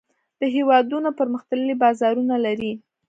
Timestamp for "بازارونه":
1.81-2.35